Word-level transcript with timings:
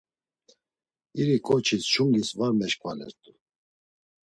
İri 1.19 1.37
ǩoçis 1.45 1.83
çungis 1.91 2.29
var 2.37 2.51
meşǩvalert̆u. 2.59 3.31